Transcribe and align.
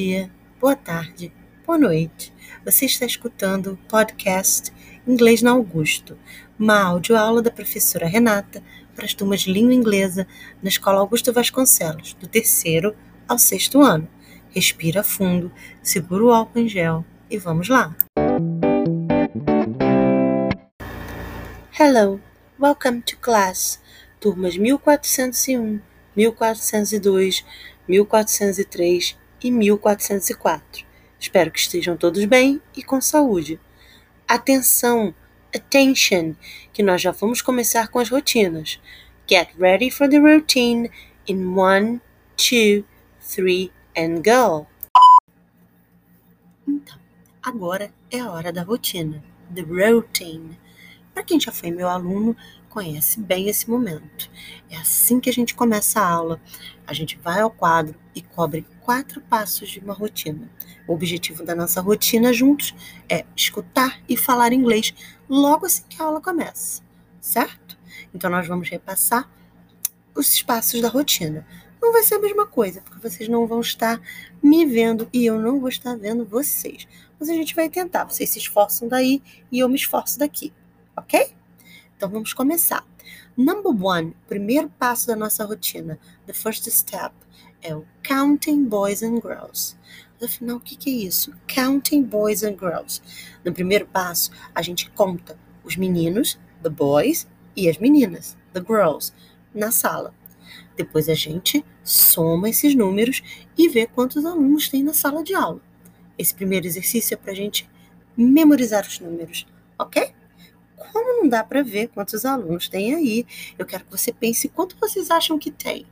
Dia, 0.00 0.30
boa 0.60 0.76
tarde, 0.76 1.32
boa 1.66 1.76
noite. 1.76 2.32
Você 2.64 2.84
está 2.84 3.04
escutando 3.04 3.72
o 3.72 3.76
podcast 3.88 4.72
Inglês 5.04 5.42
na 5.42 5.50
Augusto, 5.50 6.16
uma 6.56 6.80
audioaula 6.80 7.42
da 7.42 7.50
professora 7.50 8.06
Renata 8.06 8.62
para 8.94 9.04
as 9.04 9.12
turmas 9.12 9.40
de 9.40 9.52
língua 9.52 9.74
inglesa 9.74 10.24
na 10.62 10.68
Escola 10.68 11.00
Augusto 11.00 11.32
Vasconcelos, 11.32 12.14
do 12.14 12.28
terceiro 12.28 12.94
ao 13.26 13.40
sexto 13.40 13.82
ano. 13.82 14.08
Respira 14.50 15.02
fundo, 15.02 15.50
segura 15.82 16.24
o 16.26 16.32
álcool 16.32 16.60
em 16.60 16.68
gel 16.68 17.04
e 17.28 17.36
vamos 17.36 17.68
lá. 17.68 17.96
Hello, 21.76 22.20
welcome 22.56 23.02
to 23.02 23.16
class. 23.16 23.82
Turmas 24.20 24.56
1401, 24.56 25.80
1402, 26.14 27.44
1403 27.88 29.18
e 29.42 29.50
1404. 29.50 30.86
Espero 31.18 31.50
que 31.50 31.58
estejam 31.58 31.96
todos 31.96 32.24
bem 32.24 32.60
e 32.76 32.82
com 32.82 33.00
saúde. 33.00 33.60
Atenção, 34.26 35.14
attention, 35.54 36.34
que 36.72 36.82
nós 36.82 37.00
já 37.00 37.10
vamos 37.10 37.42
começar 37.42 37.88
com 37.88 37.98
as 37.98 38.08
rotinas. 38.08 38.80
Get 39.28 39.50
ready 39.58 39.90
for 39.90 40.08
the 40.08 40.18
routine 40.18 40.90
in 41.26 41.54
one, 41.56 42.00
two, 42.36 42.84
three 43.20 43.72
and 43.96 44.22
go. 44.22 44.66
Então, 46.66 46.98
agora 47.42 47.92
é 48.10 48.20
a 48.20 48.30
hora 48.30 48.52
da 48.52 48.62
rotina, 48.62 49.22
the 49.54 49.62
routine. 49.62 50.58
Para 51.12 51.24
quem 51.24 51.40
já 51.40 51.50
foi 51.50 51.70
meu 51.70 51.88
aluno, 51.88 52.36
conhece 52.78 53.18
bem 53.20 53.48
esse 53.48 53.68
momento. 53.68 54.30
É 54.70 54.76
assim 54.76 55.18
que 55.18 55.28
a 55.28 55.32
gente 55.32 55.52
começa 55.52 56.00
a 56.00 56.08
aula. 56.08 56.40
A 56.86 56.92
gente 56.92 57.18
vai 57.18 57.40
ao 57.40 57.50
quadro 57.50 57.98
e 58.14 58.22
cobre 58.22 58.64
quatro 58.82 59.20
passos 59.20 59.68
de 59.68 59.80
uma 59.80 59.92
rotina. 59.92 60.48
O 60.86 60.94
objetivo 60.94 61.44
da 61.44 61.56
nossa 61.56 61.80
rotina 61.80 62.32
juntos 62.32 62.72
é 63.08 63.24
escutar 63.34 64.00
e 64.08 64.16
falar 64.16 64.52
inglês 64.52 64.94
logo 65.28 65.66
assim 65.66 65.82
que 65.88 66.00
a 66.00 66.04
aula 66.04 66.20
começa, 66.20 66.80
certo? 67.20 67.76
Então 68.14 68.30
nós 68.30 68.46
vamos 68.46 68.68
repassar 68.68 69.28
os 70.14 70.40
passos 70.42 70.80
da 70.80 70.88
rotina. 70.88 71.44
Não 71.82 71.92
vai 71.92 72.04
ser 72.04 72.14
a 72.14 72.20
mesma 72.20 72.46
coisa, 72.46 72.80
porque 72.80 73.08
vocês 73.08 73.28
não 73.28 73.44
vão 73.44 73.60
estar 73.60 74.00
me 74.40 74.64
vendo 74.64 75.08
e 75.12 75.26
eu 75.26 75.36
não 75.36 75.58
vou 75.58 75.68
estar 75.68 75.96
vendo 75.96 76.24
vocês. 76.24 76.86
Mas 77.18 77.28
a 77.28 77.34
gente 77.34 77.56
vai 77.56 77.68
tentar. 77.68 78.04
Vocês 78.04 78.30
se 78.30 78.38
esforçam 78.38 78.86
daí 78.86 79.20
e 79.50 79.58
eu 79.58 79.68
me 79.68 79.74
esforço 79.74 80.16
daqui, 80.16 80.52
ok? 80.96 81.37
Então 81.98 82.08
vamos 82.08 82.32
começar. 82.32 82.86
Number 83.36 83.72
one, 83.84 84.14
primeiro 84.28 84.70
passo 84.78 85.08
da 85.08 85.16
nossa 85.16 85.44
rotina, 85.44 85.98
the 86.28 86.32
first 86.32 86.64
step, 86.70 87.12
é 87.60 87.74
o 87.74 87.84
counting 88.06 88.66
boys 88.66 89.02
and 89.02 89.16
girls. 89.16 89.76
Afinal, 90.22 90.58
o 90.58 90.60
que, 90.60 90.76
que 90.76 90.90
é 90.90 90.92
isso? 90.92 91.34
Counting 91.52 92.04
boys 92.04 92.44
and 92.44 92.56
girls. 92.56 93.02
No 93.44 93.52
primeiro 93.52 93.84
passo, 93.84 94.30
a 94.54 94.62
gente 94.62 94.88
conta 94.92 95.36
os 95.64 95.74
meninos, 95.74 96.38
the 96.62 96.68
boys, 96.68 97.26
e 97.56 97.68
as 97.68 97.78
meninas, 97.78 98.38
the 98.52 98.60
girls, 98.60 99.12
na 99.52 99.72
sala. 99.72 100.14
Depois 100.76 101.08
a 101.08 101.14
gente 101.14 101.64
soma 101.82 102.48
esses 102.48 102.76
números 102.76 103.24
e 103.56 103.68
vê 103.68 103.88
quantos 103.88 104.24
alunos 104.24 104.68
tem 104.68 104.84
na 104.84 104.94
sala 104.94 105.24
de 105.24 105.34
aula. 105.34 105.60
Esse 106.16 106.32
primeiro 106.32 106.64
exercício 106.64 107.14
é 107.14 107.16
para 107.16 107.32
a 107.32 107.36
gente 107.36 107.68
memorizar 108.16 108.86
os 108.86 109.00
números, 109.00 109.48
ok? 109.76 110.14
Como 110.92 111.22
não 111.22 111.28
dá 111.28 111.42
para 111.44 111.62
ver 111.62 111.88
quantos 111.88 112.24
alunos 112.24 112.68
tem 112.68 112.94
aí, 112.94 113.26
eu 113.58 113.66
quero 113.66 113.84
que 113.84 113.90
você 113.90 114.12
pense 114.12 114.48
quanto 114.48 114.76
vocês 114.78 115.10
acham 115.10 115.38
que 115.38 115.50
tem. 115.50 115.86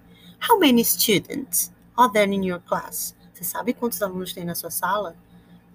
How 0.49 0.59
many 0.59 0.85
students 0.85 1.73
are 1.97 2.13
there 2.13 2.33
in 2.33 2.45
your 2.45 2.61
class? 2.61 3.15
Você 3.33 3.45
sabe 3.45 3.75
quantos 3.75 4.01
alunos 4.03 4.33
tem 4.33 4.45
na 4.45 4.55
sua 4.55 4.71
sala? 4.71 5.17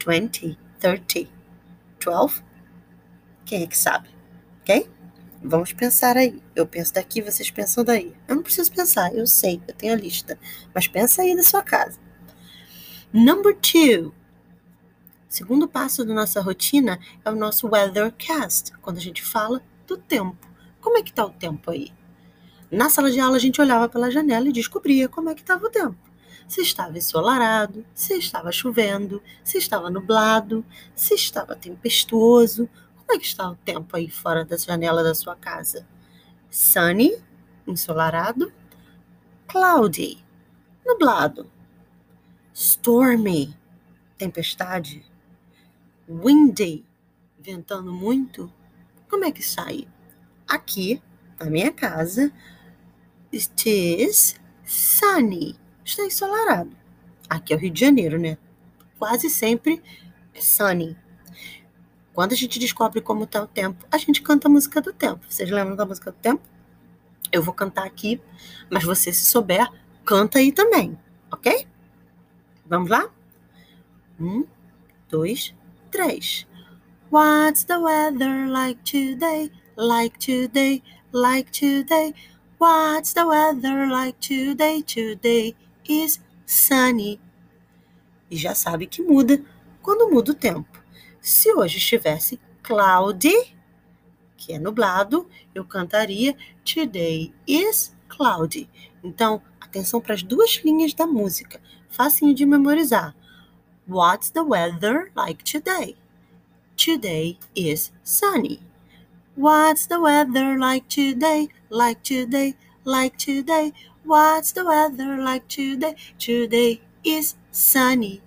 20, 0.05 0.57
30, 0.79 1.29
12? 2.03 2.43
Quem 3.45 3.63
é 3.63 3.67
que 3.67 3.77
sabe? 3.77 4.09
Ok? 4.61 4.89
Vamos 5.43 5.73
pensar 5.73 6.17
aí. 6.17 6.41
Eu 6.55 6.67
penso 6.67 6.93
daqui, 6.93 7.21
vocês 7.21 7.49
pensam 7.49 7.83
daí. 7.83 8.15
Eu 8.27 8.35
não 8.35 8.43
preciso 8.43 8.71
pensar, 8.71 9.13
eu 9.13 9.25
sei, 9.25 9.61
eu 9.67 9.73
tenho 9.73 9.93
a 9.93 9.95
lista. 9.95 10.39
Mas 10.73 10.87
pensa 10.87 11.23
aí 11.23 11.33
na 11.33 11.43
sua 11.43 11.63
casa. 11.63 11.99
Number 13.11 13.55
two. 13.55 14.13
Segundo 15.31 15.65
passo 15.65 16.03
da 16.03 16.13
nossa 16.13 16.41
rotina 16.41 16.99
é 17.23 17.31
o 17.31 17.35
nosso 17.37 17.65
weathercast, 17.65 18.73
quando 18.81 18.97
a 18.97 18.99
gente 18.99 19.23
fala 19.23 19.61
do 19.87 19.95
tempo. 19.95 20.45
Como 20.81 20.97
é 20.97 21.01
que 21.01 21.09
está 21.09 21.25
o 21.25 21.29
tempo 21.29 21.71
aí? 21.71 21.93
Na 22.69 22.89
sala 22.89 23.09
de 23.09 23.17
aula 23.17 23.37
a 23.37 23.39
gente 23.39 23.61
olhava 23.61 23.87
pela 23.87 24.11
janela 24.11 24.49
e 24.49 24.51
descobria 24.51 25.07
como 25.07 25.29
é 25.29 25.33
que 25.33 25.39
estava 25.39 25.65
o 25.65 25.69
tempo. 25.69 25.95
Se 26.49 26.59
estava 26.59 26.97
ensolarado, 26.97 27.85
se 27.93 28.13
estava 28.15 28.51
chovendo, 28.51 29.23
se 29.41 29.57
estava 29.57 29.89
nublado, 29.89 30.65
se 30.93 31.13
estava 31.13 31.55
tempestuoso. 31.55 32.69
Como 32.97 33.13
é 33.13 33.17
que 33.17 33.25
está 33.25 33.49
o 33.49 33.55
tempo 33.55 33.95
aí 33.95 34.09
fora 34.09 34.43
da 34.43 34.57
janela 34.57 35.01
da 35.01 35.15
sua 35.15 35.37
casa? 35.37 35.87
Sunny, 36.49 37.15
ensolarado, 37.65 38.51
cloudy, 39.47 40.21
nublado, 40.85 41.49
stormy, 42.53 43.55
tempestade, 44.17 45.09
windy, 46.19 46.85
ventando 47.39 47.91
muito, 47.91 48.51
como 49.09 49.25
é 49.25 49.31
que 49.31 49.41
sai? 49.41 49.87
Aqui, 50.47 51.01
na 51.39 51.49
minha 51.49 51.71
casa, 51.71 52.31
it 53.33 53.69
is 53.69 54.35
sunny, 54.65 55.55
está 55.85 56.03
ensolarado. 56.03 56.75
Aqui 57.29 57.53
é 57.53 57.55
o 57.55 57.59
Rio 57.59 57.71
de 57.71 57.79
Janeiro, 57.79 58.19
né? 58.19 58.37
Quase 58.99 59.29
sempre 59.29 59.81
é 60.33 60.41
sunny. 60.41 60.97
Quando 62.13 62.33
a 62.33 62.35
gente 62.35 62.59
descobre 62.59 62.99
como 62.99 63.23
está 63.23 63.41
o 63.41 63.47
tempo, 63.47 63.85
a 63.89 63.97
gente 63.97 64.21
canta 64.21 64.47
a 64.47 64.51
música 64.51 64.81
do 64.81 64.91
tempo. 64.91 65.25
Vocês 65.29 65.49
lembram 65.49 65.75
da 65.77 65.85
música 65.85 66.11
do 66.11 66.17
tempo? 66.17 66.41
Eu 67.31 67.41
vou 67.41 67.53
cantar 67.53 67.85
aqui, 67.85 68.21
mas 68.69 68.83
você, 68.83 69.13
se 69.13 69.23
souber, 69.25 69.65
canta 70.03 70.39
aí 70.39 70.51
também, 70.51 70.99
ok? 71.31 71.65
Vamos 72.65 72.89
lá? 72.89 73.09
Um, 74.19 74.45
dois, 75.09 75.55
três. 75.91 76.47
What's 77.11 77.65
the 77.65 77.77
weather 77.77 78.47
like 78.47 78.81
today? 78.83 79.51
Like 79.75 80.17
today, 80.17 80.81
like 81.11 81.51
today. 81.51 82.13
What's 82.57 83.13
the 83.13 83.27
weather 83.27 83.87
like 83.87 84.17
today? 84.19 84.81
Today 84.81 85.55
is 85.87 86.21
sunny. 86.45 87.19
E 88.29 88.37
já 88.37 88.55
sabe 88.55 88.87
que 88.87 89.01
muda 89.01 89.43
quando 89.81 90.09
muda 90.09 90.31
o 90.31 90.35
tempo. 90.35 90.81
Se 91.19 91.53
hoje 91.53 91.77
estivesse 91.77 92.39
cloudy, 92.63 93.55
que 94.37 94.53
é 94.53 94.59
nublado, 94.59 95.29
eu 95.53 95.65
cantaria 95.65 96.35
Today 96.63 97.33
is 97.45 97.95
cloudy. 98.07 98.69
Então, 99.03 99.41
atenção 99.59 99.99
para 99.99 100.13
as 100.13 100.23
duas 100.23 100.61
linhas 100.63 100.93
da 100.93 101.05
música, 101.05 101.61
facinho 101.89 102.33
de 102.33 102.45
memorizar. 102.45 103.15
What's 103.91 104.29
the 104.29 104.45
weather 104.45 105.11
like 105.17 105.43
today? 105.43 105.97
Today 106.77 107.37
is 107.53 107.91
sunny. 108.03 108.61
What's 109.35 109.85
the 109.85 109.99
weather 109.99 110.57
like 110.57 110.87
today? 110.87 111.49
Like 111.69 112.01
today, 112.01 112.55
like 112.85 113.17
today. 113.17 113.73
What's 114.05 114.53
the 114.53 114.63
weather 114.63 115.17
like 115.17 115.45
today? 115.49 115.97
Today 116.17 116.79
is 117.03 117.35
sunny. 117.51 118.21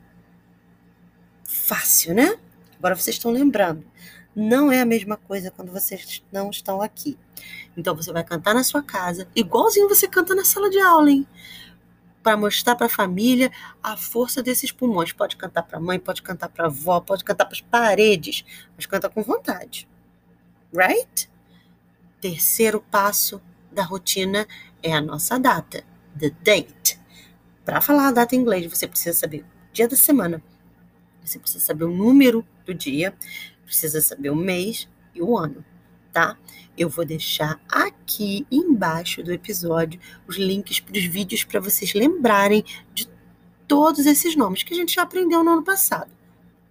Fácil, 1.45 2.15
né? 2.15 2.37
Agora 2.79 2.95
vocês 2.95 3.17
estão 3.17 3.31
lembrando. 3.31 3.87
Não 4.37 4.71
é 4.71 4.83
a 4.83 4.85
mesma 4.85 5.17
coisa 5.17 5.51
quando 5.51 5.73
vocês 5.73 6.23
não 6.31 6.51
estão 6.51 6.83
aqui. 6.83 7.17
Então 7.75 7.97
você 7.97 8.13
vai 8.13 8.23
cantar 8.23 8.53
na 8.53 8.65
sua 8.65 8.83
casa, 8.83 9.27
igualzinho 9.35 9.89
você 9.89 10.07
canta 10.07 10.35
na 10.35 10.45
sala 10.45 10.69
de 10.69 10.79
aula, 10.79 11.11
hein? 11.11 11.27
Para 12.25 12.39
mostrar 12.39 12.75
para 12.75 12.87
a 12.87 12.89
família 12.89 13.53
a 13.83 13.99
força 13.99 14.43
desses 14.43 14.73
pulmões. 14.73 15.13
Pode 15.13 15.37
cantar 15.37 15.63
para 15.63 15.77
a 15.77 15.81
mãe, 15.81 16.01
pode 16.01 16.23
cantar 16.23 16.49
para 16.49 16.65
a 16.65 16.69
avó, 16.69 16.99
pode 16.99 17.23
cantar 17.23 17.45
para 17.45 17.55
as 17.55 17.61
paredes, 17.61 18.45
mas 18.75 18.87
canta 18.87 19.11
com 19.11 19.23
vontade. 19.23 19.87
Right? 20.73 21.31
Terceiro 22.21 22.81
passo 22.81 23.41
da 23.71 23.85
rotina 23.85 24.49
é 24.83 24.95
a 24.95 25.01
nossa 25.01 25.39
data, 25.39 25.85
the 26.19 26.31
date. 26.43 26.99
Para 27.63 27.83
falar 27.83 28.09
a 28.09 28.13
data 28.13 28.35
em 28.35 28.41
inglês, 28.41 28.67
você 28.67 28.89
precisa 28.89 29.17
saber 29.17 29.43
o 29.43 29.73
dia 29.73 29.87
da 29.87 29.97
semana, 29.97 30.43
você 31.23 31.39
precisa 31.39 31.63
saber 31.63 31.85
o 31.85 31.95
número 31.95 32.45
do 32.65 32.73
dia, 32.73 33.15
precisa 33.65 34.01
saber 34.01 34.31
o 34.31 34.37
mês 34.37 34.89
e 35.15 35.21
o 35.21 35.37
ano 35.37 35.65
tá? 36.15 36.39
Eu 36.79 36.89
vou 36.89 37.05
deixar 37.05 37.61
aqui 37.69 38.47
embaixo 38.51 39.23
do 39.23 39.33
episódio 39.33 40.01
os 40.27 40.37
links 40.37 40.79
para 40.79 40.97
os 40.97 41.05
vídeos 41.05 41.43
para 41.43 41.61
vocês 41.61 41.93
lembrarem 41.93 42.65
de 42.95 43.09
todos 43.67 44.07
esses 44.07 44.37
nomes 44.37 44.63
que 44.63 44.73
a 44.73 44.77
gente 44.77 44.95
já 44.95 45.03
aprendeu 45.03 45.43
no 45.43 45.51
ano 45.51 45.65
passado, 45.65 46.11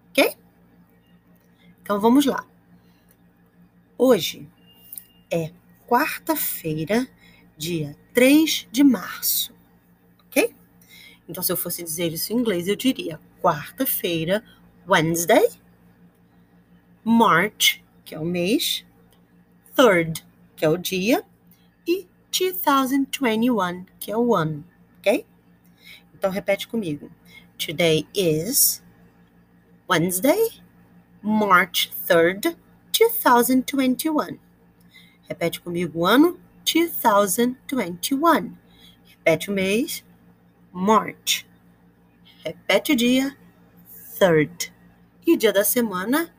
ok? 0.09 0.35
Então 1.81 1.99
vamos 1.99 2.25
lá. 2.25 2.45
Hoje 3.97 4.47
é 5.29 5.51
quarta-feira, 5.87 7.07
dia 7.57 7.97
3 8.13 8.69
de 8.71 8.83
março, 8.83 9.53
ok? 10.27 10.55
Então, 11.27 11.43
se 11.43 11.51
eu 11.51 11.57
fosse 11.57 11.83
dizer 11.83 12.13
isso 12.13 12.31
em 12.31 12.37
inglês, 12.37 12.67
eu 12.67 12.75
diria 12.75 13.19
quarta-feira, 13.41 14.43
Wednesday, 14.87 15.49
March, 17.03 17.81
que 18.05 18.15
é 18.15 18.19
o 18.19 18.25
mês, 18.25 18.85
third, 19.75 20.25
que 20.55 20.65
é 20.65 20.69
o 20.69 20.77
dia, 20.77 21.23
e 21.87 22.07
2021, 22.31 23.85
que 23.99 24.11
é 24.11 24.17
o 24.17 24.33
ano, 24.35 24.63
ok? 24.99 25.25
Então, 26.13 26.31
repete 26.31 26.67
comigo. 26.67 27.11
Today 27.57 28.07
is 28.13 28.83
Wednesday, 29.89 30.61
March 31.21 31.91
3rd, 32.07 32.55
2021. 32.91 34.39
Repete 35.27 35.61
comigo 35.61 35.99
o 35.99 36.05
ano 36.05 36.39
2021. 36.63 38.55
Repete 39.05 39.49
o 39.49 39.53
mês 39.53 40.03
March. 40.71 41.45
Repete 42.43 42.91
o 42.93 42.95
dia 42.95 43.37
3rd. 44.19 44.71
E 45.25 45.33
o 45.33 45.37
dia 45.37 45.53
da 45.53 45.63
semana 45.63 46.33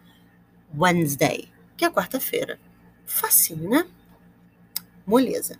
Wednesday, 0.76 1.48
que 1.76 1.84
é 1.84 1.90
quarta-feira. 1.90 2.58
Facinho, 3.06 3.68
né? 3.68 3.86
Moleza. 5.06 5.58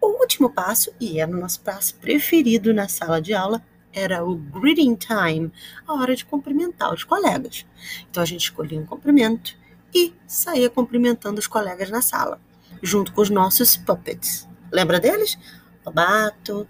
O 0.00 0.20
último 0.20 0.50
passo, 0.50 0.92
e 1.00 1.20
é 1.20 1.26
o 1.26 1.30
nosso 1.30 1.60
passo 1.60 1.94
preferido 1.96 2.74
na 2.74 2.88
sala 2.88 3.20
de 3.20 3.32
aula, 3.32 3.62
era 3.92 4.24
o 4.24 4.36
greeting 4.36 4.94
time, 4.94 5.52
a 5.86 5.94
hora 5.94 6.16
de 6.16 6.24
cumprimentar 6.24 6.92
os 6.92 7.04
colegas. 7.04 7.66
Então 8.10 8.22
a 8.22 8.26
gente 8.26 8.42
escolhia 8.42 8.80
um 8.80 8.86
cumprimento 8.86 9.56
e 9.94 10.14
saía 10.26 10.70
cumprimentando 10.70 11.38
os 11.38 11.46
colegas 11.46 11.90
na 11.90 12.00
sala, 12.00 12.40
junto 12.82 13.12
com 13.12 13.20
os 13.20 13.30
nossos 13.30 13.76
puppets. 13.76 14.48
Lembra 14.72 14.98
deles? 14.98 15.38
Lobato, 15.84 16.66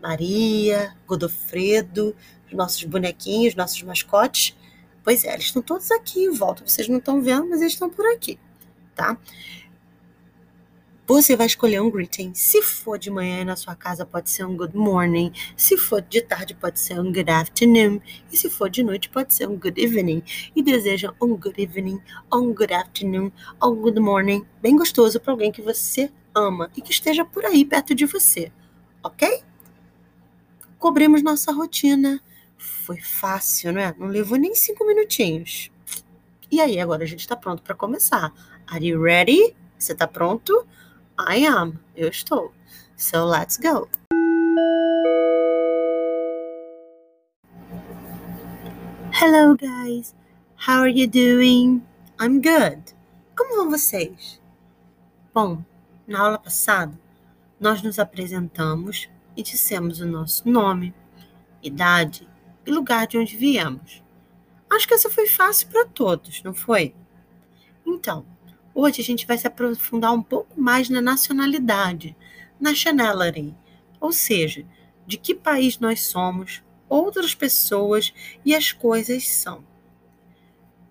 Maria, 0.00 0.94
Godofredo, 1.06 2.14
os 2.46 2.52
nossos 2.52 2.84
bonequinhos, 2.84 3.54
nossos 3.54 3.82
mascotes. 3.82 4.56
Pois 5.02 5.24
é, 5.24 5.34
eles 5.34 5.46
estão 5.46 5.62
todos 5.62 5.90
aqui 5.90 6.24
em 6.24 6.32
volta. 6.32 6.66
Vocês 6.66 6.88
não 6.88 6.98
estão 6.98 7.20
vendo, 7.20 7.48
mas 7.48 7.60
eles 7.60 7.72
estão 7.72 7.90
por 7.90 8.06
aqui, 8.06 8.38
tá? 9.00 9.16
Você 11.06 11.34
vai 11.34 11.46
escolher 11.46 11.80
um 11.80 11.90
greeting. 11.90 12.34
Se 12.34 12.62
for 12.62 12.98
de 12.98 13.10
manhã 13.10 13.44
na 13.44 13.56
sua 13.56 13.74
casa, 13.74 14.04
pode 14.04 14.30
ser 14.30 14.44
um 14.44 14.54
good 14.54 14.76
morning. 14.76 15.32
Se 15.56 15.76
for 15.76 16.02
de 16.02 16.20
tarde, 16.20 16.54
pode 16.54 16.78
ser 16.78 17.00
um 17.00 17.10
good 17.10 17.28
afternoon. 17.28 18.00
E 18.30 18.36
se 18.36 18.48
for 18.48 18.68
de 18.68 18.82
noite, 18.82 19.08
pode 19.08 19.34
ser 19.34 19.48
um 19.48 19.58
good 19.58 19.80
evening. 19.82 20.22
E 20.54 20.62
deseja 20.62 21.12
um 21.20 21.34
good 21.34 21.60
evening, 21.60 22.00
um 22.32 22.54
good 22.54 22.72
afternoon, 22.72 23.32
um 23.60 23.74
good 23.74 23.98
morning, 23.98 24.46
bem 24.60 24.76
gostoso 24.76 25.18
para 25.18 25.32
alguém 25.32 25.50
que 25.50 25.62
você 25.62 26.12
ama 26.32 26.70
e 26.76 26.82
que 26.82 26.92
esteja 26.92 27.24
por 27.24 27.44
aí 27.44 27.64
perto 27.64 27.92
de 27.92 28.06
você. 28.06 28.52
Ok? 29.02 29.42
Cobrimos 30.78 31.22
nossa 31.22 31.50
rotina. 31.50 32.22
Foi 32.56 33.00
fácil, 33.00 33.72
não 33.72 33.80
é? 33.80 33.94
Não 33.98 34.06
levou 34.06 34.38
nem 34.38 34.54
cinco 34.54 34.86
minutinhos. 34.86 35.72
E 36.52 36.60
aí, 36.60 36.78
agora 36.78 37.04
a 37.04 37.06
gente 37.06 37.20
está 37.20 37.36
pronto 37.36 37.62
para 37.62 37.74
começar. 37.74 38.32
Are 38.72 38.86
you 38.86 39.02
ready? 39.02 39.56
Você 39.76 39.94
está 39.94 40.06
pronto? 40.06 40.64
I 41.18 41.44
am. 41.44 41.80
Eu 41.96 42.08
estou. 42.08 42.54
So 42.96 43.24
let's 43.24 43.56
go. 43.56 43.88
Hello, 49.12 49.56
guys. 49.56 50.14
How 50.54 50.82
are 50.82 50.88
you 50.88 51.08
doing? 51.08 51.84
I'm 52.20 52.40
good. 52.40 52.94
Como 53.36 53.56
vão 53.56 53.70
vocês? 53.70 54.40
Bom, 55.34 55.64
na 56.06 56.20
aula 56.20 56.38
passada, 56.38 56.96
nós 57.58 57.82
nos 57.82 57.98
apresentamos 57.98 59.10
e 59.36 59.42
dissemos 59.42 60.00
o 60.00 60.06
nosso 60.06 60.48
nome, 60.48 60.94
idade 61.60 62.28
e 62.64 62.70
lugar 62.70 63.08
de 63.08 63.18
onde 63.18 63.36
viemos. 63.36 64.00
Acho 64.70 64.86
que 64.86 64.94
essa 64.94 65.10
foi 65.10 65.26
fácil 65.26 65.66
para 65.70 65.86
todos, 65.86 66.40
não 66.44 66.54
foi? 66.54 66.94
Então, 67.84 68.24
Hoje 68.74 69.00
a 69.00 69.04
gente 69.04 69.26
vai 69.26 69.36
se 69.36 69.46
aprofundar 69.46 70.12
um 70.12 70.22
pouco 70.22 70.60
mais 70.60 70.88
na 70.88 71.00
nacionalidade, 71.00 72.16
nationality, 72.58 73.54
ou 74.00 74.12
seja, 74.12 74.64
de 75.06 75.18
que 75.18 75.34
país 75.34 75.78
nós 75.78 76.02
somos, 76.06 76.62
outras 76.88 77.34
pessoas 77.34 78.12
e 78.44 78.54
as 78.54 78.72
coisas 78.72 79.28
são. 79.28 79.64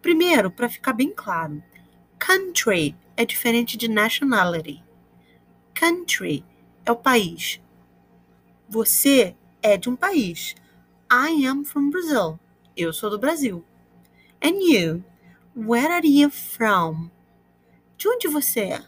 Primeiro, 0.02 0.52
para 0.52 0.70
ficar 0.70 0.94
bem 0.94 1.12
claro, 1.14 1.64
country 2.18 2.96
é 3.16 3.26
diferente 3.26 3.78
de 3.78 3.88
nationality. 3.88 4.84
Country 5.74 6.46
é 6.86 6.92
o 6.92 6.96
país. 6.96 7.62
Você 8.68 9.36
é 9.62 9.78
de 9.78 9.90
um 9.90 9.96
país. 9.96 10.56
I 11.12 11.46
am 11.46 11.64
from 11.64 11.90
Brazil. 11.90 12.40
Eu 12.76 12.94
sou 12.94 13.10
do 13.10 13.18
Brasil. 13.18 13.64
And 14.42 14.62
you? 14.62 15.04
Where 15.56 15.92
are 15.92 16.08
you 16.08 16.30
from? 16.30 17.10
De 18.00 18.08
onde 18.08 18.30
você 18.30 18.62
é? 18.62 18.82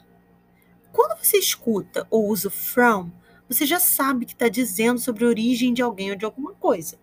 Quando 0.94 1.22
você 1.22 1.38
escuta 1.38 2.08
ou 2.10 2.30
usa 2.30 2.50
from, 2.50 3.12
você 3.46 3.66
já 3.66 3.78
sabe 3.78 4.26
que 4.26 4.32
está 4.32 4.48
dizendo 4.48 5.02
sobre 5.02 5.26
a 5.26 5.28
origem 5.28 5.74
de 5.74 5.82
alguém 5.82 6.12
ou 6.12 6.16
de 6.16 6.24
alguma 6.24 6.54
coisa. 6.54 6.98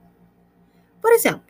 Por 1.03 1.13
exemplo, 1.13 1.45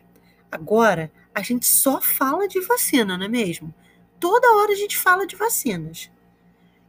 agora 0.51 1.09
a 1.33 1.41
gente 1.41 1.65
só 1.65 2.01
fala 2.01 2.45
de 2.45 2.59
vacina, 2.59 3.17
não 3.17 3.25
é 3.25 3.29
mesmo? 3.29 3.73
Toda 4.19 4.53
hora 4.57 4.73
a 4.73 4.75
gente 4.75 4.97
fala 4.97 5.25
de 5.25 5.37
vacinas. 5.37 6.11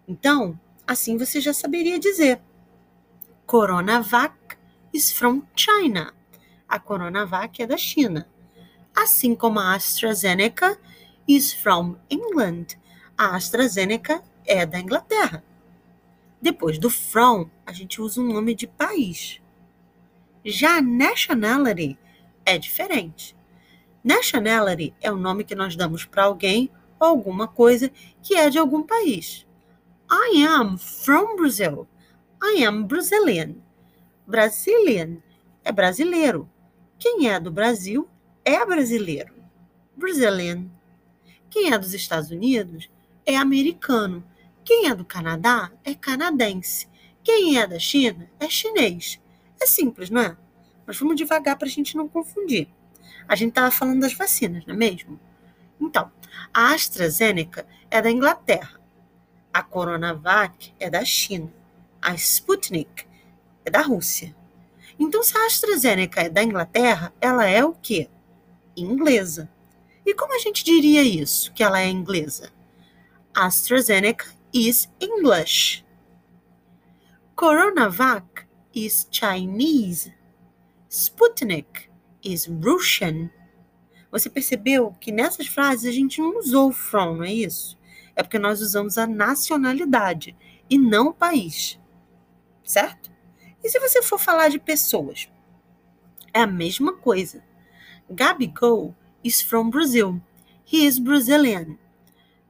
Então, 0.08 0.58
assim 0.84 1.16
você 1.16 1.40
já 1.40 1.54
saberia 1.54 2.00
dizer: 2.00 2.40
Coronavac 3.46 4.34
is 4.92 5.12
from 5.12 5.42
China. 5.54 6.12
A 6.68 6.80
Coronavac 6.80 7.62
é 7.62 7.68
da 7.68 7.76
China. 7.76 8.28
Assim 8.96 9.32
como 9.36 9.60
a 9.60 9.76
AstraZeneca 9.76 10.76
is 11.28 11.52
from 11.52 11.94
England. 12.10 12.79
A 13.22 13.36
AstraZeneca 13.36 14.22
é 14.46 14.64
da 14.64 14.80
Inglaterra. 14.80 15.44
Depois 16.40 16.78
do 16.78 16.88
from, 16.88 17.50
a 17.66 17.70
gente 17.70 18.00
usa 18.00 18.18
um 18.18 18.32
nome 18.32 18.54
de 18.54 18.66
país. 18.66 19.42
Já 20.42 20.80
nationality 20.80 21.98
é 22.46 22.56
diferente. 22.56 23.36
Nationality 24.02 24.94
é 25.02 25.12
o 25.12 25.18
nome 25.18 25.44
que 25.44 25.54
nós 25.54 25.76
damos 25.76 26.06
para 26.06 26.24
alguém 26.24 26.70
ou 26.98 27.08
alguma 27.08 27.46
coisa 27.46 27.92
que 28.22 28.36
é 28.36 28.48
de 28.48 28.58
algum 28.58 28.82
país. 28.82 29.46
I 30.10 30.42
am 30.42 30.78
from 30.78 31.36
Brazil. 31.36 31.86
I 32.42 32.64
am 32.64 32.84
Brazilian. 32.84 33.56
Brazilian 34.26 35.18
é 35.62 35.70
brasileiro. 35.70 36.48
Quem 36.98 37.28
é 37.28 37.38
do 37.38 37.50
Brasil 37.50 38.08
é 38.46 38.64
brasileiro. 38.64 39.34
Brazilian. 39.94 40.70
Quem 41.50 41.70
é 41.70 41.78
dos 41.78 41.92
Estados 41.92 42.30
Unidos 42.30 42.88
é 43.30 43.36
americano. 43.36 44.24
Quem 44.64 44.88
é 44.88 44.94
do 44.94 45.04
Canadá 45.04 45.70
é 45.84 45.94
canadense. 45.94 46.88
Quem 47.22 47.58
é 47.58 47.66
da 47.66 47.78
China 47.78 48.28
é 48.38 48.48
chinês. 48.48 49.20
É 49.60 49.66
simples, 49.66 50.10
não 50.10 50.20
é? 50.20 50.36
Mas 50.86 50.98
vamos 50.98 51.16
devagar 51.16 51.56
para 51.56 51.68
a 51.68 51.70
gente 51.70 51.96
não 51.96 52.08
confundir. 52.08 52.68
A 53.28 53.36
gente 53.36 53.50
estava 53.50 53.70
falando 53.70 54.00
das 54.00 54.12
vacinas, 54.12 54.66
não 54.66 54.74
é 54.74 54.76
mesmo? 54.76 55.20
Então, 55.80 56.10
a 56.52 56.72
AstraZeneca 56.72 57.66
é 57.90 58.02
da 58.02 58.10
Inglaterra. 58.10 58.80
A 59.52 59.62
Coronavac 59.62 60.72
é 60.78 60.90
da 60.90 61.04
China. 61.04 61.52
A 62.02 62.14
Sputnik 62.14 63.06
é 63.64 63.70
da 63.70 63.82
Rússia. 63.82 64.34
Então, 64.98 65.22
se 65.22 65.36
a 65.36 65.46
AstraZeneca 65.46 66.22
é 66.22 66.28
da 66.28 66.42
Inglaterra, 66.42 67.12
ela 67.20 67.46
é 67.46 67.64
o 67.64 67.72
quê? 67.72 68.08
Inglesa. 68.76 69.48
E 70.04 70.14
como 70.14 70.34
a 70.34 70.38
gente 70.38 70.64
diria 70.64 71.02
isso, 71.02 71.52
que 71.52 71.62
ela 71.62 71.80
é 71.80 71.88
inglesa? 71.88 72.50
AstraZeneca 73.34 74.26
is 74.52 74.88
English. 75.00 75.84
Coronavac 77.36 78.46
is 78.74 79.06
Chinese. 79.10 80.12
Sputnik 80.88 81.88
is 82.24 82.48
Russian. 82.48 83.30
Você 84.10 84.28
percebeu 84.28 84.92
que 85.00 85.12
nessas 85.12 85.46
frases 85.46 85.86
a 85.86 85.92
gente 85.92 86.20
não 86.20 86.38
usou 86.38 86.72
from, 86.72 87.16
não 87.16 87.24
é 87.24 87.32
isso? 87.32 87.78
É 88.16 88.22
porque 88.22 88.38
nós 88.38 88.60
usamos 88.60 88.98
a 88.98 89.06
nacionalidade 89.06 90.36
e 90.68 90.76
não 90.76 91.08
o 91.08 91.14
país. 91.14 91.78
Certo? 92.64 93.10
E 93.62 93.68
se 93.68 93.78
você 93.78 94.02
for 94.02 94.18
falar 94.18 94.48
de 94.48 94.58
pessoas? 94.58 95.30
É 96.34 96.40
a 96.40 96.46
mesma 96.46 96.94
coisa. 96.94 97.42
Gabigol 98.10 98.94
is 99.22 99.40
from 99.40 99.70
Brazil. 99.70 100.20
He 100.64 100.84
is 100.84 100.98
Brazilian. 100.98 101.78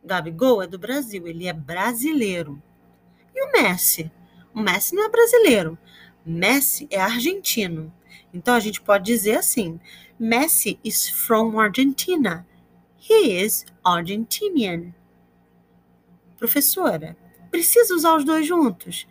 Gabigol 0.04 0.62
é 0.62 0.66
do 0.66 0.78
Brasil, 0.78 1.26
ele 1.26 1.46
é 1.46 1.52
brasileiro. 1.52 2.62
E 3.34 3.44
o 3.44 3.52
Messi? 3.52 4.10
O 4.54 4.60
Messi 4.60 4.94
não 4.94 5.04
é 5.04 5.08
brasileiro. 5.08 5.78
Messi 6.24 6.88
é 6.90 7.00
argentino. 7.00 7.92
Então 8.32 8.54
a 8.54 8.60
gente 8.60 8.80
pode 8.80 9.04
dizer 9.04 9.36
assim: 9.36 9.80
Messi 10.18 10.78
is 10.84 11.08
from 11.08 11.58
Argentina. 11.58 12.46
He 12.98 13.42
is 13.42 13.64
Argentinian. 13.84 14.94
Professora, 16.38 17.16
precisa 17.50 17.94
usar 17.94 18.16
os 18.16 18.24
dois 18.24 18.46
juntos? 18.46 19.06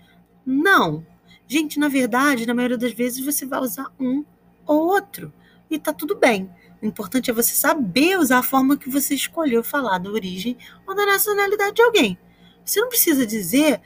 Não. 0.45 1.05
Gente, 1.47 1.79
na 1.79 1.87
verdade, 1.87 2.45
na 2.45 2.53
maioria 2.53 2.77
das 2.77 2.93
vezes 2.93 3.23
você 3.23 3.45
vai 3.45 3.59
usar 3.59 3.91
um 3.99 4.23
ou 4.65 4.87
outro 4.87 5.33
e 5.69 5.79
tá 5.79 5.93
tudo 5.93 6.15
bem. 6.15 6.49
O 6.81 6.85
importante 6.85 7.29
é 7.29 7.33
você 7.33 7.53
saber 7.53 8.17
usar 8.17 8.39
a 8.39 8.43
forma 8.43 8.77
que 8.77 8.89
você 8.89 9.13
escolheu 9.13 9.63
falar 9.63 9.97
da 9.97 10.09
origem 10.09 10.57
ou 10.87 10.95
da 10.95 11.05
nacionalidade 11.05 11.75
de 11.75 11.81
alguém. 11.81 12.17
Você 12.63 12.79
não 12.79 12.87
precisa 12.87 13.25
dizer 13.25 13.81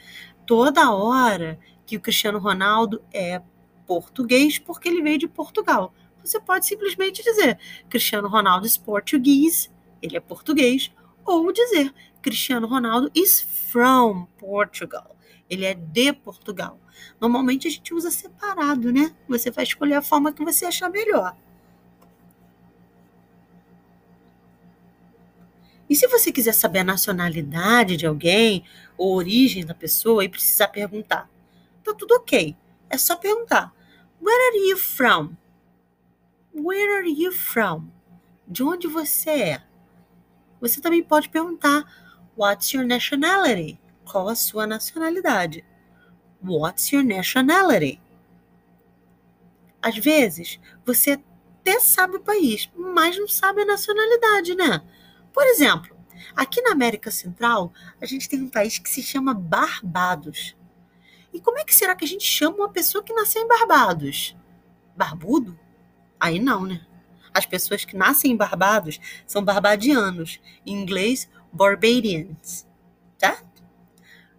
toda 0.46 0.92
hora 0.92 1.60
que 1.86 1.98
o 1.98 2.02
Cristiano 2.02 2.38
Ronaldo 2.38 3.04
é 3.12 3.42
português 3.88 4.60
porque 4.60 4.90
ele 4.90 5.02
veio 5.02 5.18
de 5.18 5.28
Portugal. 5.28 5.94
Você 6.24 6.40
pode 6.40 6.66
simplesmente 6.66 7.24
dizer 7.24 7.58
Cristiano 7.90 8.28
Ronaldo 8.28 8.66
is 8.66 8.78
português, 8.78 9.72
ele 10.02 10.16
é 10.16 10.20
português, 10.20 10.92
ou 11.26 11.52
dizer 11.52 11.94
Cristiano 12.22 12.68
Ronaldo 12.68 13.12
is 13.14 13.42
from 13.72 14.26
Portugal, 14.38 15.16
ele 15.50 15.66
é 15.66 15.74
de 15.74 16.14
Portugal. 16.14 16.80
Normalmente 17.20 17.68
a 17.68 17.72
gente 17.72 17.94
usa 17.94 18.12
separado, 18.12 18.92
né? 18.92 19.14
Você 19.28 19.52
vai 19.52 19.64
escolher 19.64 19.96
a 19.96 20.02
forma 20.02 20.32
que 20.32 20.44
você 20.44 20.66
achar 20.66 20.90
melhor. 20.90 21.36
E 25.90 25.96
se 25.96 26.08
você 26.08 26.32
quiser 26.32 26.54
saber 26.54 26.80
a 26.80 26.84
nacionalidade 26.84 27.98
de 27.98 28.06
alguém, 28.06 28.64
ou 28.98 29.14
a 29.14 29.18
origem 29.18 29.66
da 29.66 29.74
pessoa, 29.74 30.24
e 30.24 30.30
precisar 30.30 30.70
perguntar, 30.70 31.30
tá 31.84 31.94
tudo 31.94 32.16
ok. 32.16 32.56
É 32.90 32.98
só 32.98 33.16
perguntar: 33.16 33.74
Where 34.22 34.48
are 34.50 34.70
you 34.70 34.78
from? 34.78 35.36
Where 36.54 36.98
are 36.98 37.10
you 37.10 37.32
from? 37.32 37.90
De 38.48 38.64
onde 38.64 38.88
você 38.88 39.30
é? 39.30 39.64
Você 40.62 40.80
também 40.80 41.04
pode 41.04 41.30
perguntar: 41.30 41.84
What's 42.38 42.72
your 42.72 42.86
nationality? 42.86 43.80
Qual 44.06 44.28
a 44.30 44.36
sua 44.36 44.66
nacionalidade? 44.66 45.66
What's 46.44 46.92
your 46.92 47.04
nationality? 47.04 48.02
Às 49.82 49.98
vezes, 49.98 50.60
você 50.86 51.20
até 51.62 51.80
sabe 51.80 52.18
o 52.18 52.22
país, 52.22 52.70
mas 52.76 53.18
não 53.18 53.28
sabe 53.28 53.62
a 53.62 53.66
nacionalidade, 53.66 54.56
né? 54.56 54.82
Por 55.34 55.46
exemplo, 55.48 55.98
aqui 56.36 56.62
na 56.62 56.72
América 56.72 57.10
Central, 57.10 57.74
a 58.00 58.06
gente 58.06 58.30
tem 58.30 58.42
um 58.42 58.50
país 58.50 58.78
que 58.78 58.90
se 58.90 59.02
chama 59.02 59.34
Barbados. 59.34 60.56
E 61.34 61.42
como 61.42 61.58
é 61.58 61.66
que 61.66 61.74
será 61.74 61.96
que 61.96 62.06
a 62.06 62.08
gente 62.08 62.24
chama 62.24 62.58
uma 62.58 62.70
pessoa 62.70 63.04
que 63.04 63.14
nasceu 63.14 63.42
em 63.42 63.48
Barbados? 63.48 64.38
Barbudo? 64.96 65.60
Aí 66.20 66.40
não, 66.40 66.66
né? 66.66 66.86
As 67.34 67.48
pessoas 67.48 67.84
que 67.84 67.98
nascem 67.98 68.32
em 68.32 68.38
Barbados 68.38 69.00
são 69.26 69.44
barbadianos, 69.44 70.40
em 70.66 70.80
inglês, 70.80 71.28
Barbadians, 71.52 72.68
certo? 73.18 73.64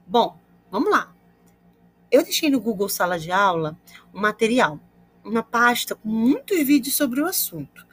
Bom, 0.06 0.38
vamos 0.70 0.90
lá. 0.90 1.12
Eu 2.10 2.22
deixei 2.22 2.48
no 2.48 2.60
Google 2.60 2.88
Sala 2.88 3.18
de 3.18 3.32
Aula 3.32 3.76
um 4.12 4.20
material, 4.20 4.78
uma 5.24 5.42
pasta 5.42 5.96
com 5.96 6.08
muitos 6.08 6.56
vídeos 6.64 6.94
sobre 6.94 7.20
o 7.20 7.26
assunto. 7.26 7.84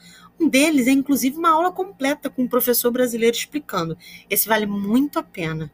Um 0.41 0.49
deles 0.49 0.87
é 0.87 0.91
inclusive 0.91 1.37
uma 1.37 1.51
aula 1.51 1.71
completa 1.71 2.27
com 2.27 2.41
um 2.41 2.47
professor 2.47 2.89
brasileiro 2.89 3.37
explicando. 3.37 3.95
Esse 4.27 4.47
vale 4.47 4.65
muito 4.65 5.19
a 5.19 5.23
pena. 5.23 5.71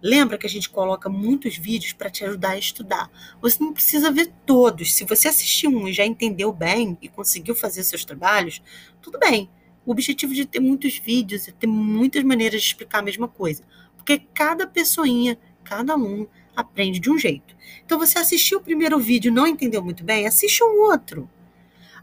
Lembra 0.00 0.38
que 0.38 0.46
a 0.46 0.48
gente 0.48 0.70
coloca 0.70 1.08
muitos 1.08 1.56
vídeos 1.56 1.92
para 1.92 2.08
te 2.08 2.24
ajudar 2.24 2.50
a 2.50 2.58
estudar. 2.58 3.10
Você 3.42 3.60
não 3.60 3.72
precisa 3.72 4.12
ver 4.12 4.32
todos. 4.46 4.94
Se 4.94 5.04
você 5.04 5.26
assistiu 5.26 5.72
um 5.72 5.88
e 5.88 5.92
já 5.92 6.06
entendeu 6.06 6.52
bem 6.52 6.96
e 7.02 7.08
conseguiu 7.08 7.52
fazer 7.52 7.82
seus 7.82 8.04
trabalhos, 8.04 8.62
tudo 9.02 9.18
bem. 9.18 9.50
O 9.84 9.90
objetivo 9.90 10.32
de 10.34 10.46
ter 10.46 10.60
muitos 10.60 10.96
vídeos 10.96 11.48
é 11.48 11.50
ter 11.50 11.66
muitas 11.66 12.22
maneiras 12.22 12.62
de 12.62 12.68
explicar 12.68 13.00
a 13.00 13.02
mesma 13.02 13.26
coisa. 13.26 13.64
Porque 13.96 14.20
cada 14.32 14.68
pessoinha, 14.68 15.36
cada 15.64 15.94
aluno 15.94 16.30
aprende 16.54 17.00
de 17.00 17.10
um 17.10 17.18
jeito. 17.18 17.56
Então 17.84 17.98
você 17.98 18.20
assistiu 18.20 18.58
o 18.58 18.62
primeiro 18.62 19.00
vídeo 19.00 19.32
não 19.32 19.48
entendeu 19.48 19.82
muito 19.82 20.04
bem, 20.04 20.28
assiste 20.28 20.62
um 20.62 20.80
outro. 20.82 21.28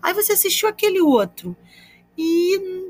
Aí 0.02 0.14
você 0.14 0.34
assistiu 0.34 0.68
aquele 0.68 1.00
outro 1.00 1.56
e 2.18 2.88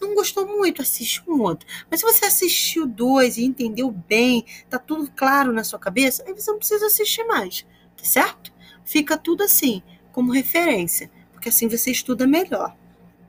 não 0.00 0.14
gostou 0.14 0.46
muito, 0.46 0.82
assiste 0.82 1.22
um 1.26 1.40
outro. 1.40 1.66
Mas 1.90 2.00
se 2.00 2.06
você 2.06 2.26
assistiu 2.26 2.86
dois 2.86 3.38
e 3.38 3.44
entendeu 3.44 3.90
bem, 3.90 4.44
tá 4.68 4.78
tudo 4.78 5.10
claro 5.16 5.52
na 5.52 5.64
sua 5.64 5.78
cabeça, 5.78 6.24
aí 6.26 6.34
você 6.34 6.50
não 6.50 6.58
precisa 6.58 6.86
assistir 6.86 7.24
mais, 7.24 7.62
tá 7.96 8.04
certo? 8.04 8.52
Fica 8.84 9.16
tudo 9.16 9.42
assim, 9.42 9.82
como 10.12 10.32
referência, 10.32 11.10
porque 11.32 11.48
assim 11.48 11.68
você 11.68 11.90
estuda 11.90 12.26
melhor, 12.26 12.76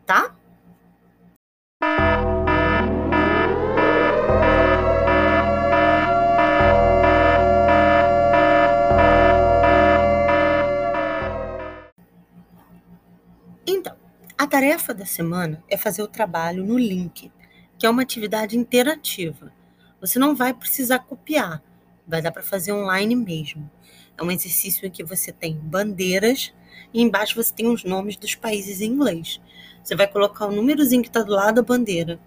tá? 0.06 0.36
A 14.40 14.46
tarefa 14.46 14.94
da 14.94 15.04
semana 15.04 15.64
é 15.68 15.76
fazer 15.76 16.04
o 16.04 16.08
trabalho 16.08 16.64
no 16.64 16.78
link, 16.78 17.32
que 17.76 17.88
é 17.88 17.90
uma 17.90 18.04
atividade 18.04 18.56
interativa. 18.56 19.52
Você 20.00 20.20
não 20.20 20.36
vai 20.36 20.54
precisar 20.54 21.00
copiar, 21.00 21.64
vai 22.08 22.22
dar 22.22 22.32
para 22.32 22.44
fazer 22.44 22.72
online 22.72 23.16
mesmo. 23.16 23.68
É 24.16 24.22
um 24.22 24.30
exercício 24.30 24.86
em 24.86 24.92
que 24.92 25.04
você 25.04 25.32
tem 25.32 25.56
bandeiras 25.56 26.54
e 26.94 27.02
embaixo 27.02 27.34
você 27.34 27.52
tem 27.52 27.68
os 27.68 27.84
nomes 27.84 28.16
dos 28.16 28.36
países 28.36 28.80
em 28.80 28.92
inglês. 28.92 29.42
Você 29.84 29.96
vai 29.96 30.06
colocar 30.06 30.46
o 30.46 30.56
númerozinho 30.56 31.02
que 31.02 31.10
está 31.10 31.24
do 31.24 31.32
lado 31.32 31.56
da 31.56 31.64
bandeira 31.64 32.20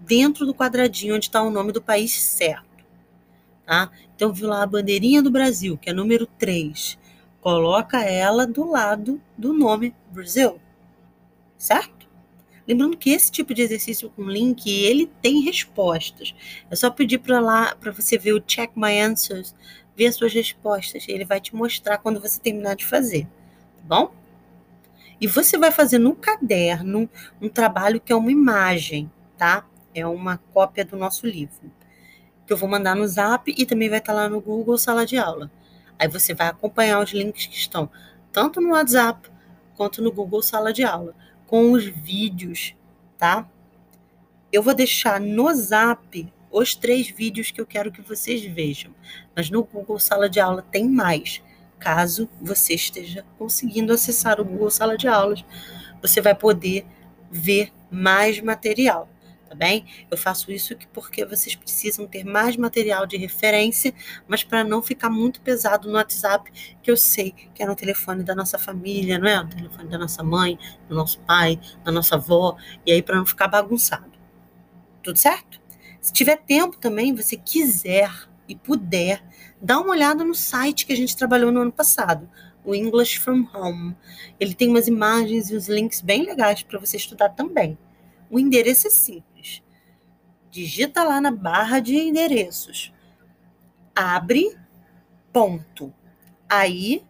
dentro 0.00 0.44
do 0.44 0.54
quadradinho 0.56 1.14
onde 1.14 1.26
está 1.26 1.40
o 1.40 1.52
nome 1.52 1.70
do 1.70 1.80
país 1.80 2.20
certo. 2.20 2.84
Tá? 3.64 3.92
Então, 4.16 4.32
viu 4.32 4.48
lá 4.48 4.64
a 4.64 4.66
bandeirinha 4.66 5.22
do 5.22 5.30
Brasil, 5.30 5.78
que 5.78 5.88
é 5.88 5.92
número 5.92 6.26
3. 6.26 6.98
Coloca 7.40 8.02
ela 8.02 8.44
do 8.44 8.68
lado 8.68 9.22
do 9.38 9.52
nome 9.52 9.94
Brasil 10.10 10.60
certo? 11.64 12.06
Lembrando 12.68 12.96
que 12.96 13.10
esse 13.10 13.32
tipo 13.32 13.54
de 13.54 13.62
exercício 13.62 14.10
com 14.10 14.22
link, 14.22 14.70
ele 14.70 15.10
tem 15.22 15.40
respostas. 15.40 16.34
É 16.70 16.76
só 16.76 16.90
pedir 16.90 17.18
para 17.18 17.40
lá 17.40 17.74
para 17.74 17.90
você 17.90 18.18
ver 18.18 18.32
o 18.34 18.40
check 18.40 18.70
my 18.76 19.00
answers, 19.00 19.54
ver 19.96 20.06
as 20.06 20.14
suas 20.14 20.32
respostas. 20.34 21.06
Ele 21.08 21.24
vai 21.24 21.40
te 21.40 21.54
mostrar 21.56 21.98
quando 21.98 22.20
você 22.20 22.38
terminar 22.38 22.76
de 22.76 22.84
fazer, 22.84 23.26
tá 23.76 23.82
bom? 23.82 24.14
E 25.18 25.26
você 25.26 25.56
vai 25.56 25.70
fazer 25.70 25.98
no 25.98 26.14
caderno 26.14 27.08
um 27.40 27.48
trabalho 27.48 28.00
que 28.00 28.12
é 28.12 28.16
uma 28.16 28.30
imagem, 28.30 29.10
tá? 29.38 29.66
É 29.94 30.06
uma 30.06 30.36
cópia 30.52 30.84
do 30.84 30.98
nosso 30.98 31.26
livro. 31.26 31.72
Que 32.46 32.52
eu 32.52 32.58
vou 32.58 32.68
mandar 32.68 32.94
no 32.94 33.06
Zap 33.08 33.50
e 33.56 33.64
também 33.64 33.88
vai 33.88 34.00
estar 34.00 34.12
lá 34.12 34.28
no 34.28 34.40
Google 34.40 34.76
Sala 34.76 35.06
de 35.06 35.16
Aula. 35.16 35.50
Aí 35.98 36.08
você 36.08 36.34
vai 36.34 36.48
acompanhar 36.48 37.02
os 37.02 37.10
links 37.10 37.46
que 37.46 37.56
estão 37.56 37.88
tanto 38.30 38.60
no 38.60 38.72
WhatsApp 38.72 39.30
quanto 39.76 40.02
no 40.02 40.12
Google 40.12 40.42
Sala 40.42 40.72
de 40.72 40.84
Aula 40.84 41.14
com 41.46 41.72
os 41.72 41.84
vídeos, 41.84 42.74
tá? 43.18 43.48
Eu 44.52 44.62
vou 44.62 44.74
deixar 44.74 45.20
no 45.20 45.52
Zap 45.54 46.32
os 46.50 46.74
três 46.74 47.08
vídeos 47.08 47.50
que 47.50 47.60
eu 47.60 47.66
quero 47.66 47.90
que 47.90 48.00
vocês 48.00 48.44
vejam, 48.44 48.94
mas 49.34 49.50
no 49.50 49.64
Google 49.64 49.98
Sala 49.98 50.28
de 50.28 50.38
Aula 50.38 50.62
tem 50.62 50.88
mais. 50.88 51.42
Caso 51.78 52.28
você 52.40 52.74
esteja 52.74 53.24
conseguindo 53.36 53.92
acessar 53.92 54.40
o 54.40 54.44
Google 54.44 54.70
Sala 54.70 54.96
de 54.96 55.08
Aulas, 55.08 55.44
você 56.00 56.20
vai 56.20 56.34
poder 56.34 56.86
ver 57.30 57.72
mais 57.90 58.40
material 58.40 59.08
tá 59.54 59.56
bem? 59.56 59.86
Eu 60.10 60.18
faço 60.18 60.50
isso 60.50 60.76
porque 60.92 61.24
vocês 61.24 61.54
precisam 61.54 62.06
ter 62.06 62.24
mais 62.24 62.56
material 62.56 63.06
de 63.06 63.16
referência, 63.16 63.94
mas 64.26 64.42
para 64.42 64.64
não 64.64 64.82
ficar 64.82 65.08
muito 65.08 65.40
pesado 65.40 65.88
no 65.88 65.94
WhatsApp, 65.94 66.50
que 66.82 66.90
eu 66.90 66.96
sei 66.96 67.32
que 67.54 67.62
é 67.62 67.66
no 67.66 67.76
telefone 67.76 68.24
da 68.24 68.34
nossa 68.34 68.58
família, 68.58 69.16
não 69.16 69.28
é? 69.28 69.42
No 69.42 69.48
telefone 69.48 69.88
da 69.88 69.98
nossa 69.98 70.22
mãe, 70.24 70.58
do 70.88 70.94
nosso 70.94 71.20
pai, 71.20 71.60
da 71.84 71.92
nossa 71.92 72.16
avó, 72.16 72.56
e 72.84 72.90
aí 72.90 73.00
para 73.00 73.16
não 73.16 73.24
ficar 73.24 73.46
bagunçado. 73.46 74.12
Tudo 75.02 75.18
certo? 75.18 75.60
Se 76.00 76.12
tiver 76.12 76.36
tempo 76.36 76.76
também, 76.76 77.14
você 77.14 77.36
quiser 77.36 78.10
e 78.48 78.56
puder, 78.56 79.24
dá 79.62 79.78
uma 79.78 79.90
olhada 79.90 80.24
no 80.24 80.34
site 80.34 80.84
que 80.84 80.92
a 80.92 80.96
gente 80.96 81.16
trabalhou 81.16 81.52
no 81.52 81.60
ano 81.60 81.72
passado, 81.72 82.28
o 82.64 82.74
English 82.74 83.20
from 83.20 83.46
Home. 83.54 83.94
Ele 84.40 84.54
tem 84.54 84.68
umas 84.68 84.88
imagens 84.88 85.50
e 85.50 85.56
uns 85.56 85.68
links 85.68 86.00
bem 86.00 86.24
legais 86.24 86.62
para 86.62 86.78
você 86.78 86.96
estudar 86.96 87.30
também. 87.30 87.78
O 88.30 88.38
endereço 88.38 88.88
é 88.88 88.90
simples. 88.90 89.33
Digita 90.54 91.02
lá 91.02 91.20
na 91.20 91.32
barra 91.32 91.80
de 91.80 91.96
endereços. 91.96 92.92
Abre 93.92 94.56
ponto. 95.32 95.92
Aí 96.48 97.04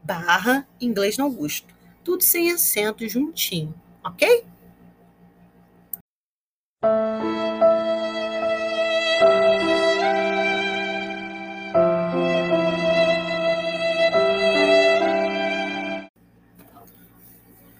barra 0.00 0.64
inglês 0.80 1.18
no 1.18 1.24
Augusto. 1.24 1.74
Tudo 2.04 2.22
sem 2.22 2.52
acento 2.52 3.08
juntinho, 3.08 3.74
ok? 4.04 4.44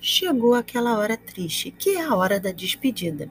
chegou 0.00 0.54
aquela 0.54 0.98
hora 0.98 1.16
triste, 1.16 1.70
que 1.70 1.90
é 1.90 2.02
a 2.02 2.14
hora 2.14 2.40
da 2.40 2.50
despedida. 2.50 3.30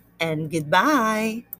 and 0.21 0.49
goodbye. 0.51 1.43